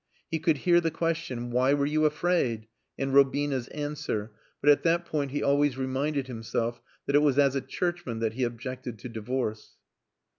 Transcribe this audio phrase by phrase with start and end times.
[0.31, 2.65] He could hear the question, "Why were you afraid?"
[2.97, 7.53] and Robina's answer but at that point he always reminded himself that it was as
[7.55, 9.75] a churchman that he objected to divorce.